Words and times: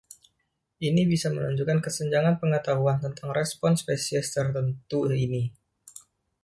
Ini 0.87 1.01
bisa 1.11 1.27
menunjukkan 1.35 1.77
kesenjangan 1.85 2.35
pengetahuan 2.41 2.97
tentang 3.05 3.29
respons 3.39 3.77
spesies 3.85 4.27
tertentu 4.35 4.99
ini. 5.25 5.43